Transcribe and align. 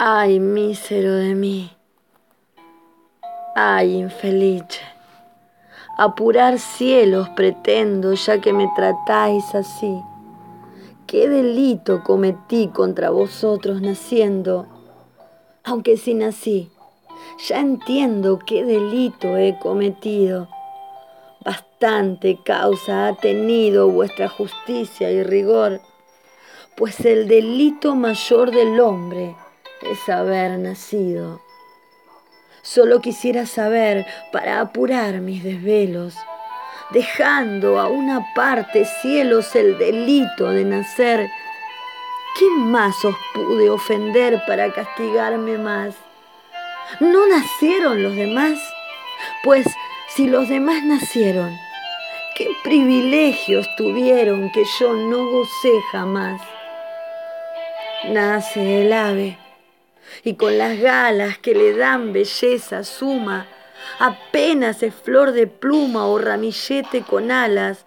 Ay, 0.00 0.38
mísero 0.38 1.12
de 1.12 1.34
mí. 1.34 1.72
Ay, 3.56 3.96
infelice. 3.96 4.78
Apurar 5.96 6.60
cielos 6.60 7.28
pretendo 7.30 8.12
ya 8.12 8.40
que 8.40 8.52
me 8.52 8.70
tratáis 8.76 9.56
así. 9.56 10.00
¿Qué 11.08 11.28
delito 11.28 12.04
cometí 12.04 12.68
contra 12.68 13.10
vosotros 13.10 13.80
naciendo? 13.82 14.68
Aunque 15.64 15.96
si 15.96 16.14
nací, 16.14 16.70
ya 17.48 17.58
entiendo 17.58 18.38
qué 18.38 18.64
delito 18.64 19.36
he 19.36 19.58
cometido. 19.58 20.46
Bastante 21.44 22.38
causa 22.44 23.08
ha 23.08 23.16
tenido 23.16 23.88
vuestra 23.88 24.28
justicia 24.28 25.10
y 25.10 25.24
rigor, 25.24 25.80
pues 26.76 27.04
el 27.04 27.26
delito 27.26 27.96
mayor 27.96 28.52
del 28.52 28.78
hombre 28.78 29.34
es 29.82 30.08
haber 30.08 30.58
nacido. 30.58 31.40
Solo 32.62 33.00
quisiera 33.00 33.46
saber 33.46 34.06
para 34.32 34.60
apurar 34.60 35.20
mis 35.20 35.42
desvelos, 35.42 36.14
dejando 36.90 37.80
a 37.80 37.88
una 37.88 38.34
parte 38.34 38.84
cielos 38.84 39.54
el 39.54 39.78
delito 39.78 40.50
de 40.50 40.64
nacer. 40.64 41.30
¿Qué 42.38 42.50
más 42.50 43.04
os 43.04 43.14
pude 43.34 43.70
ofender 43.70 44.42
para 44.46 44.72
castigarme 44.72 45.58
más? 45.58 45.94
¿No 47.00 47.26
nacieron 47.26 48.02
los 48.02 48.14
demás? 48.14 48.58
Pues 49.44 49.66
si 50.08 50.26
los 50.26 50.48
demás 50.48 50.82
nacieron, 50.84 51.56
¿qué 52.36 52.48
privilegios 52.64 53.66
tuvieron 53.76 54.50
que 54.52 54.64
yo 54.78 54.92
no 54.94 55.30
gocé 55.30 55.80
jamás? 55.92 56.40
Nace 58.04 58.82
el 58.82 58.92
ave 58.92 59.38
y 60.24 60.34
con 60.34 60.58
las 60.58 60.78
galas 60.78 61.38
que 61.38 61.54
le 61.54 61.76
dan 61.76 62.12
belleza 62.12 62.84
suma, 62.84 63.46
apenas 63.98 64.82
es 64.82 64.94
flor 64.94 65.32
de 65.32 65.46
pluma 65.46 66.06
o 66.06 66.18
ramillete 66.18 67.02
con 67.02 67.30
alas, 67.30 67.84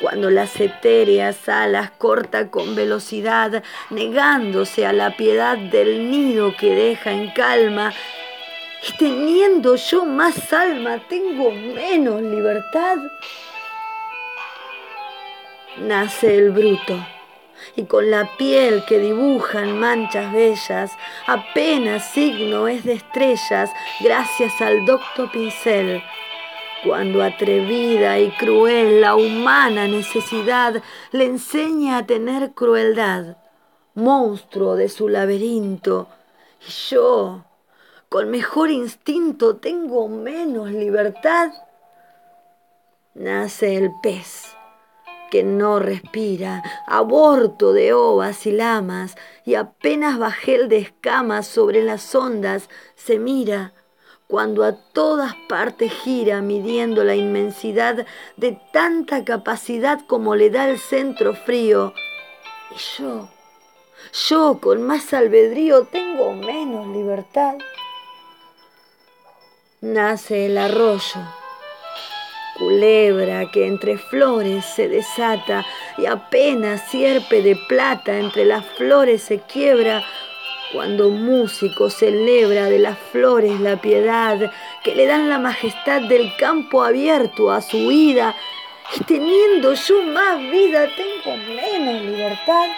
cuando 0.00 0.30
las 0.30 0.58
etéreas 0.60 1.48
alas 1.48 1.90
corta 1.92 2.50
con 2.50 2.74
velocidad, 2.74 3.62
negándose 3.90 4.86
a 4.86 4.92
la 4.92 5.16
piedad 5.16 5.56
del 5.56 6.10
nido 6.10 6.56
que 6.56 6.74
deja 6.74 7.12
en 7.12 7.30
calma, 7.32 7.92
y 8.88 8.96
teniendo 8.96 9.76
yo 9.76 10.04
más 10.04 10.52
alma, 10.52 11.00
tengo 11.08 11.52
menos 11.52 12.20
libertad. 12.20 12.96
Nace 15.78 16.36
el 16.36 16.50
bruto 16.50 16.98
y 17.76 17.84
con 17.84 18.10
la 18.10 18.36
piel 18.36 18.84
que 18.86 18.98
dibujan 18.98 19.78
manchas 19.78 20.32
bellas, 20.32 20.92
apenas 21.26 22.10
signo 22.12 22.68
es 22.68 22.84
de 22.84 22.94
estrellas 22.94 23.70
gracias 24.00 24.60
al 24.60 24.84
docto 24.84 25.30
pincel. 25.30 26.02
Cuando 26.84 27.22
atrevida 27.22 28.18
y 28.18 28.30
cruel 28.32 29.00
la 29.00 29.14
humana 29.14 29.86
necesidad 29.86 30.82
le 31.12 31.24
enseña 31.26 31.98
a 31.98 32.06
tener 32.06 32.52
crueldad, 32.52 33.36
monstruo 33.94 34.74
de 34.74 34.88
su 34.88 35.08
laberinto, 35.08 36.08
y 36.66 36.70
yo, 36.90 37.44
con 38.08 38.30
mejor 38.30 38.70
instinto, 38.70 39.56
tengo 39.56 40.08
menos 40.08 40.70
libertad. 40.70 41.50
Nace 43.14 43.76
el 43.76 43.90
pez 44.02 44.51
que 45.32 45.42
no 45.42 45.78
respira, 45.78 46.62
aborto 46.86 47.72
de 47.72 47.94
ovas 47.94 48.44
y 48.44 48.52
lamas, 48.52 49.16
y 49.46 49.54
apenas 49.54 50.18
bajel 50.18 50.68
de 50.68 50.76
escamas 50.76 51.46
sobre 51.46 51.82
las 51.82 52.14
ondas 52.14 52.68
se 52.96 53.18
mira, 53.18 53.72
cuando 54.26 54.62
a 54.62 54.72
todas 54.92 55.34
partes 55.48 55.90
gira, 55.90 56.42
midiendo 56.42 57.02
la 57.02 57.14
inmensidad 57.14 58.06
de 58.36 58.60
tanta 58.74 59.24
capacidad 59.24 60.00
como 60.06 60.34
le 60.34 60.50
da 60.50 60.68
el 60.68 60.78
centro 60.78 61.34
frío. 61.34 61.94
Y 62.70 62.98
yo, 62.98 63.30
yo 64.28 64.58
con 64.60 64.82
más 64.82 65.14
albedrío 65.14 65.84
tengo 65.84 66.34
menos 66.34 66.88
libertad. 66.88 67.54
Nace 69.80 70.44
el 70.44 70.58
arroyo 70.58 71.41
culebra 72.58 73.50
que 73.50 73.66
entre 73.66 73.98
flores 73.98 74.64
se 74.64 74.88
desata 74.88 75.64
y 75.98 76.06
apenas 76.06 76.88
sierpe 76.90 77.42
de 77.42 77.56
plata 77.68 78.18
entre 78.18 78.44
las 78.44 78.64
flores 78.76 79.22
se 79.22 79.40
quiebra, 79.40 80.04
cuando 80.72 81.10
músico 81.10 81.90
celebra 81.90 82.66
de 82.66 82.78
las 82.78 82.98
flores 82.98 83.60
la 83.60 83.76
piedad 83.76 84.50
que 84.82 84.94
le 84.94 85.06
dan 85.06 85.28
la 85.28 85.38
majestad 85.38 86.02
del 86.02 86.34
campo 86.36 86.82
abierto 86.82 87.50
a 87.50 87.60
su 87.60 87.88
vida, 87.88 88.34
y 88.96 89.04
teniendo 89.04 89.74
yo 89.74 90.02
más 90.02 90.38
vida 90.38 90.86
tengo 90.96 91.36
menos 91.36 92.02
libertad. 92.02 92.68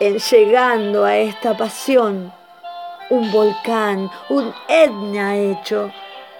En 0.00 0.18
llegando 0.18 1.04
a 1.04 1.16
esta 1.16 1.56
pasión, 1.56 2.32
un 3.10 3.30
volcán, 3.30 4.10
un 4.28 4.52
etna 4.68 5.36
hecho, 5.36 5.92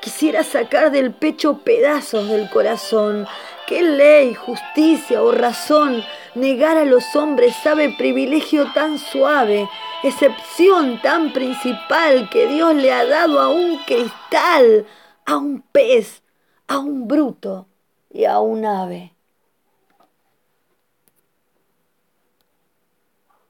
Quisiera 0.03 0.43
sacar 0.43 0.91
del 0.91 1.15
pecho 1.15 1.59
pedazos 1.59 2.29
del 2.29 2.51
corazón. 2.51 3.25
¿Qué 3.69 3.83
ley, 3.83 4.35
justicia 4.35 5.23
o 5.23 5.31
razón 5.31 6.03
negar 6.35 6.77
a 6.77 6.85
los 6.85 7.15
hombres 7.15 7.55
sabe 7.63 7.95
privilegio 7.97 8.73
tan 8.73 8.99
suave, 8.99 9.69
excepción 10.03 11.01
tan 11.03 11.33
principal 11.33 12.29
que 12.31 12.49
Dios 12.49 12.75
le 12.75 12.91
ha 12.91 13.07
dado 13.07 13.39
a 13.39 13.49
un 13.49 13.79
cristal, 13.87 14.87
a 15.25 15.37
un 15.37 15.63
pez, 15.71 16.25
a 16.67 16.81
un 16.81 17.07
bruto 17.07 17.69
y 18.11 18.25
a 18.25 18.41
un 18.41 18.67
ave? 18.67 19.15